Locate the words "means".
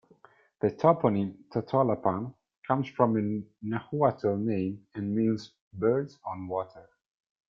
5.15-5.51